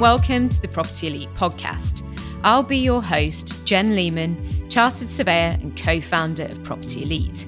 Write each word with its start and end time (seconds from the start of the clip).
Welcome 0.00 0.50
to 0.50 0.60
the 0.60 0.68
Property 0.68 1.06
Elite 1.06 1.34
podcast. 1.36 2.04
I'll 2.44 2.62
be 2.62 2.76
your 2.76 3.02
host, 3.02 3.64
Jen 3.64 3.96
Lehman, 3.96 4.68
Chartered 4.68 5.08
Surveyor 5.08 5.56
and 5.62 5.74
co 5.74 6.02
founder 6.02 6.42
of 6.42 6.62
Property 6.62 7.04
Elite. 7.04 7.46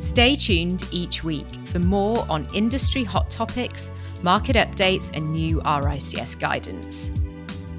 Stay 0.00 0.34
tuned 0.34 0.88
each 0.90 1.22
week 1.22 1.48
for 1.68 1.78
more 1.78 2.26
on 2.28 2.52
industry 2.52 3.04
hot 3.04 3.30
topics, 3.30 3.92
market 4.24 4.56
updates, 4.56 5.16
and 5.16 5.32
new 5.32 5.60
RICS 5.60 6.40
guidance. 6.40 7.10
In 7.10 7.78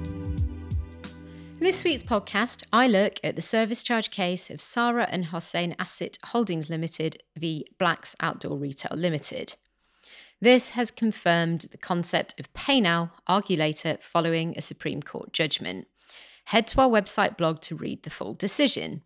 this 1.60 1.84
week's 1.84 2.02
podcast, 2.02 2.62
I 2.72 2.86
look 2.86 3.20
at 3.22 3.36
the 3.36 3.42
service 3.42 3.82
charge 3.82 4.10
case 4.10 4.48
of 4.48 4.62
Sara 4.62 5.06
and 5.10 5.26
Hossein 5.26 5.76
Asset 5.78 6.16
Holdings 6.24 6.70
Limited 6.70 7.22
v 7.36 7.66
Blacks 7.78 8.16
Outdoor 8.20 8.56
Retail 8.56 8.96
Limited. 8.96 9.56
This 10.40 10.70
has 10.70 10.90
confirmed 10.90 11.66
the 11.70 11.78
concept 11.78 12.38
of 12.38 12.52
pay 12.52 12.80
now, 12.80 13.12
argue 13.26 13.56
later 13.56 13.96
following 14.00 14.54
a 14.56 14.60
Supreme 14.60 15.02
Court 15.02 15.32
judgment. 15.32 15.86
Head 16.46 16.66
to 16.68 16.80
our 16.82 16.88
website 16.88 17.36
blog 17.36 17.60
to 17.62 17.74
read 17.74 18.02
the 18.02 18.10
full 18.10 18.34
decision. 18.34 19.02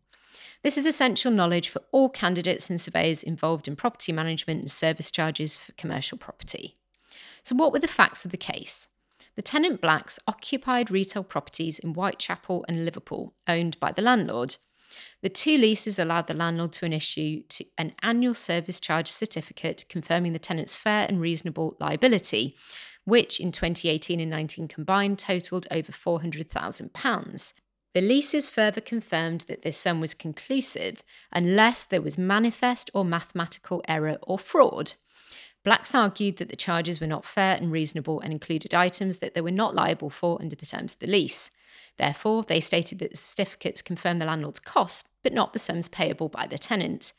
This 0.62 0.76
is 0.76 0.86
essential 0.86 1.30
knowledge 1.30 1.68
for 1.68 1.82
all 1.92 2.08
candidates 2.08 2.68
and 2.68 2.80
surveyors 2.80 3.22
involved 3.22 3.68
in 3.68 3.76
property 3.76 4.12
management 4.12 4.60
and 4.60 4.70
service 4.70 5.10
charges 5.10 5.56
for 5.56 5.72
commercial 5.72 6.18
property. 6.18 6.74
So, 7.42 7.54
what 7.54 7.72
were 7.72 7.78
the 7.78 7.88
facts 7.88 8.24
of 8.24 8.30
the 8.30 8.36
case? 8.36 8.88
The 9.36 9.42
tenant 9.42 9.80
Blacks 9.80 10.18
occupied 10.26 10.90
retail 10.90 11.22
properties 11.22 11.78
in 11.78 11.94
Whitechapel 11.94 12.64
and 12.68 12.84
Liverpool, 12.84 13.34
owned 13.46 13.78
by 13.80 13.92
the 13.92 14.02
landlord. 14.02 14.56
The 15.22 15.28
two 15.28 15.58
leases 15.58 15.98
allowed 15.98 16.28
the 16.28 16.34
landlord 16.34 16.72
to 16.72 16.86
issue 16.86 17.42
to 17.50 17.64
an 17.76 17.92
annual 18.02 18.32
service 18.32 18.80
charge 18.80 19.08
certificate 19.08 19.84
confirming 19.88 20.32
the 20.32 20.38
tenant's 20.38 20.74
fair 20.74 21.06
and 21.08 21.20
reasonable 21.20 21.76
liability, 21.78 22.56
which 23.04 23.38
in 23.38 23.52
2018 23.52 24.18
and 24.18 24.30
19 24.30 24.68
combined 24.68 25.18
totalled 25.18 25.66
over 25.70 25.92
£400,000. 25.92 27.52
The 27.92 28.00
leases 28.00 28.46
further 28.46 28.80
confirmed 28.80 29.42
that 29.42 29.62
this 29.62 29.76
sum 29.76 30.00
was 30.00 30.14
conclusive 30.14 31.02
unless 31.32 31.84
there 31.84 32.00
was 32.00 32.16
manifest 32.16 32.88
or 32.94 33.04
mathematical 33.04 33.82
error 33.88 34.16
or 34.22 34.38
fraud. 34.38 34.94
Blacks 35.64 35.94
argued 35.94 36.38
that 36.38 36.48
the 36.48 36.56
charges 36.56 37.00
were 37.00 37.06
not 37.06 37.26
fair 37.26 37.56
and 37.56 37.70
reasonable 37.70 38.20
and 38.20 38.32
included 38.32 38.72
items 38.72 39.18
that 39.18 39.34
they 39.34 39.42
were 39.42 39.50
not 39.50 39.74
liable 39.74 40.08
for 40.08 40.40
under 40.40 40.56
the 40.56 40.64
terms 40.64 40.94
of 40.94 41.00
the 41.00 41.06
lease. 41.06 41.50
Therefore, 41.98 42.44
they 42.44 42.60
stated 42.60 42.98
that 43.00 43.10
the 43.10 43.16
certificates 43.16 43.82
confirmed 43.82 44.22
the 44.22 44.24
landlord's 44.24 44.60
costs, 44.60 45.09
but 45.22 45.32
not 45.32 45.52
the 45.52 45.58
sums 45.58 45.88
payable 45.88 46.28
by 46.28 46.46
the 46.46 46.58
tenant. 46.58 47.12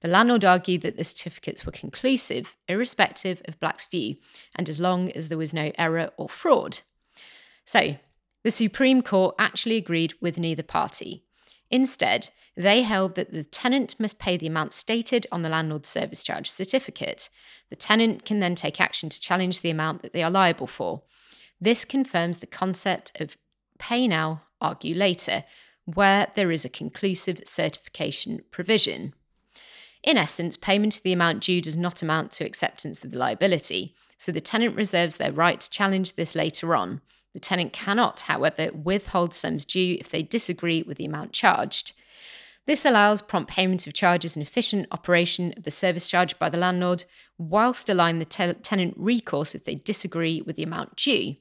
The 0.00 0.08
landlord 0.08 0.44
argued 0.44 0.82
that 0.82 0.96
the 0.96 1.04
certificates 1.04 1.64
were 1.64 1.72
conclusive, 1.72 2.54
irrespective 2.68 3.40
of 3.46 3.58
Black's 3.60 3.86
view, 3.86 4.16
and 4.54 4.68
as 4.68 4.78
long 4.78 5.10
as 5.12 5.28
there 5.28 5.38
was 5.38 5.54
no 5.54 5.72
error 5.78 6.10
or 6.16 6.28
fraud. 6.28 6.80
So, 7.64 7.96
the 8.42 8.50
Supreme 8.50 9.00
Court 9.00 9.34
actually 9.38 9.76
agreed 9.76 10.12
with 10.20 10.38
neither 10.38 10.62
party. 10.62 11.24
Instead, 11.70 12.28
they 12.56 12.82
held 12.82 13.14
that 13.14 13.32
the 13.32 13.44
tenant 13.44 13.98
must 13.98 14.18
pay 14.18 14.36
the 14.36 14.46
amount 14.46 14.74
stated 14.74 15.26
on 15.32 15.42
the 15.42 15.48
landlord's 15.48 15.88
service 15.88 16.22
charge 16.22 16.50
certificate. 16.50 17.28
The 17.70 17.76
tenant 17.76 18.24
can 18.24 18.40
then 18.40 18.54
take 18.54 18.80
action 18.80 19.08
to 19.08 19.20
challenge 19.20 19.60
the 19.60 19.70
amount 19.70 20.02
that 20.02 20.12
they 20.12 20.22
are 20.22 20.30
liable 20.30 20.66
for. 20.66 21.02
This 21.60 21.84
confirms 21.84 22.38
the 22.38 22.46
concept 22.46 23.18
of 23.20 23.36
pay 23.78 24.06
now, 24.06 24.42
argue 24.60 24.94
later, 24.94 25.44
where 25.86 26.28
there 26.34 26.50
is 26.50 26.64
a 26.64 26.70
conclusive 26.70 27.42
certification 27.44 28.42
provision. 28.50 29.14
In 30.02 30.18
essence, 30.18 30.56
payment 30.56 30.96
of 30.98 31.02
the 31.02 31.12
amount 31.12 31.42
due 31.42 31.60
does 31.60 31.76
not 31.76 32.02
amount 32.02 32.30
to 32.32 32.44
acceptance 32.44 33.04
of 33.04 33.10
the 33.10 33.18
liability, 33.18 33.94
so 34.18 34.32
the 34.32 34.40
tenant 34.40 34.76
reserves 34.76 35.16
their 35.16 35.32
right 35.32 35.60
to 35.60 35.70
challenge 35.70 36.14
this 36.14 36.34
later 36.34 36.74
on. 36.74 37.00
The 37.32 37.40
tenant 37.40 37.72
cannot, 37.72 38.20
however, 38.20 38.70
withhold 38.72 39.34
sums 39.34 39.64
due 39.64 39.96
if 39.98 40.08
they 40.08 40.22
disagree 40.22 40.82
with 40.82 40.98
the 40.98 41.06
amount 41.06 41.32
charged. 41.32 41.94
This 42.66 42.86
allows 42.86 43.20
prompt 43.20 43.50
payment 43.50 43.86
of 43.86 43.92
charges 43.92 44.36
and 44.36 44.46
efficient 44.46 44.86
operation 44.90 45.52
of 45.56 45.64
the 45.64 45.70
service 45.70 46.08
charge 46.08 46.38
by 46.38 46.48
the 46.48 46.56
landlord, 46.56 47.04
whilst 47.36 47.90
allowing 47.90 48.18
the 48.18 48.24
te- 48.24 48.54
tenant 48.54 48.94
recourse 48.96 49.54
if 49.54 49.64
they 49.64 49.74
disagree 49.74 50.40
with 50.40 50.56
the 50.56 50.62
amount 50.62 50.96
due. 50.96 51.36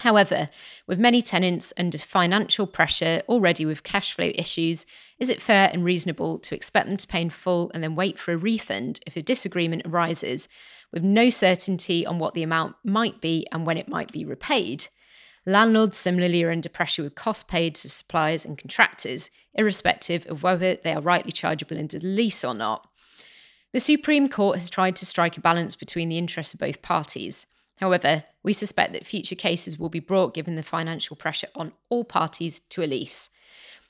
However, 0.00 0.50
with 0.86 0.98
many 0.98 1.22
tenants 1.22 1.72
under 1.78 1.96
financial 1.98 2.66
pressure 2.66 3.22
already 3.28 3.64
with 3.64 3.82
cash 3.82 4.12
flow 4.12 4.30
issues, 4.34 4.84
is 5.18 5.30
it 5.30 5.40
fair 5.40 5.70
and 5.72 5.84
reasonable 5.84 6.38
to 6.40 6.54
expect 6.54 6.86
them 6.86 6.98
to 6.98 7.06
pay 7.06 7.22
in 7.22 7.30
full 7.30 7.70
and 7.72 7.82
then 7.82 7.96
wait 7.96 8.18
for 8.18 8.32
a 8.32 8.36
refund 8.36 9.00
if 9.06 9.16
a 9.16 9.22
disagreement 9.22 9.82
arises 9.86 10.48
with 10.92 11.02
no 11.02 11.30
certainty 11.30 12.04
on 12.06 12.18
what 12.18 12.34
the 12.34 12.42
amount 12.42 12.76
might 12.84 13.20
be 13.20 13.46
and 13.50 13.66
when 13.66 13.78
it 13.78 13.88
might 13.88 14.12
be 14.12 14.24
repaid? 14.24 14.88
Landlords 15.46 15.96
similarly 15.96 16.42
are 16.42 16.50
under 16.50 16.68
pressure 16.68 17.02
with 17.02 17.14
costs 17.14 17.44
paid 17.44 17.76
to 17.76 17.88
suppliers 17.88 18.44
and 18.44 18.58
contractors, 18.58 19.30
irrespective 19.54 20.26
of 20.26 20.42
whether 20.42 20.74
they 20.76 20.92
are 20.92 21.00
rightly 21.00 21.32
chargeable 21.32 21.78
under 21.78 21.98
the 21.98 22.06
lease 22.06 22.44
or 22.44 22.52
not. 22.52 22.86
The 23.72 23.80
Supreme 23.80 24.28
Court 24.28 24.56
has 24.56 24.68
tried 24.68 24.96
to 24.96 25.06
strike 25.06 25.36
a 25.36 25.40
balance 25.40 25.76
between 25.76 26.08
the 26.08 26.18
interests 26.18 26.52
of 26.52 26.60
both 26.60 26.82
parties. 26.82 27.46
However, 27.76 28.24
we 28.42 28.52
suspect 28.52 28.92
that 28.92 29.06
future 29.06 29.34
cases 29.34 29.78
will 29.78 29.88
be 29.88 30.00
brought 30.00 30.34
given 30.34 30.56
the 30.56 30.62
financial 30.62 31.16
pressure 31.16 31.48
on 31.54 31.72
all 31.88 32.04
parties 32.04 32.60
to 32.70 32.82
a 32.82 32.86
lease. 32.86 33.28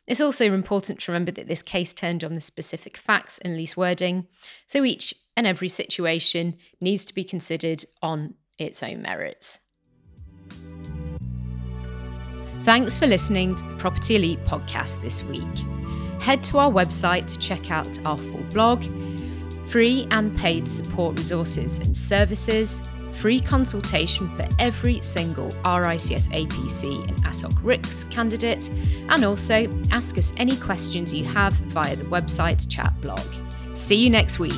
It's 0.07 0.21
also 0.21 0.53
important 0.53 1.01
to 1.01 1.13
remember 1.13 1.33
that 1.33 1.49
this 1.49 1.63
case 1.63 1.93
turned 1.93 2.23
on 2.23 2.35
the 2.35 2.41
specific 2.41 2.97
facts 2.97 3.39
and 3.39 3.57
lease 3.57 3.77
wording, 3.77 4.27
so 4.67 4.85
each 4.85 5.15
and 5.37 5.47
every 5.47 5.69
situation 5.69 6.55
needs 6.81 7.05
to 7.05 7.15
be 7.15 7.25
considered 7.25 7.85
on 8.03 8.35
its 8.59 8.83
own 8.83 9.03
merits. 9.03 9.61
Thanks 12.63 12.99
for 12.99 13.07
listening 13.07 13.55
to 13.57 13.65
the 13.65 13.77
Property 13.77 14.17
Elite 14.17 14.45
podcast 14.45 15.01
this 15.03 15.23
week. 15.25 15.43
Head 16.21 16.43
to 16.45 16.59
our 16.59 16.71
website 16.71 17.27
to 17.29 17.39
check 17.39 17.71
out 17.71 18.05
our 18.05 18.19
full 18.19 18.43
blog, 18.53 18.85
free 19.69 20.07
and 20.11 20.37
paid 20.37 20.67
support 20.67 21.17
resources 21.17 21.79
and 21.79 21.97
services 21.97 22.81
free 23.17 23.41
consultation 23.41 24.29
for 24.37 24.47
every 24.59 25.01
single 25.01 25.49
RICS 25.65 26.29
APC 26.29 27.09
and 27.09 27.17
ASOC 27.25 27.53
RICS 27.63 28.11
candidate, 28.11 28.69
and 29.09 29.25
also 29.25 29.73
ask 29.91 30.19
us 30.19 30.33
any 30.37 30.57
questions 30.57 31.13
you 31.13 31.25
have 31.25 31.55
via 31.55 31.97
the 31.97 32.05
website 32.05 32.69
chat 32.69 32.93
blog. 33.01 33.21
See 33.75 33.97
you 33.97 34.11
next 34.11 34.39
week. 34.39 34.53